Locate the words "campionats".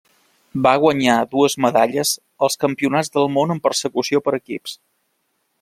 2.65-3.15